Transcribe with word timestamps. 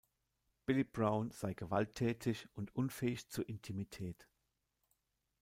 Billy 0.65 0.81
Brown 0.83 1.29
sei 1.29 1.53
gewalttätig 1.53 2.47
und 2.55 2.73
unfähig 2.75 3.29
zur 3.29 3.47
Intimität. 3.47 4.27